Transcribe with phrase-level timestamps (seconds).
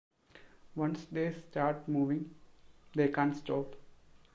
[0.73, 2.33] Once they start moving,
[2.95, 3.75] they can't stop!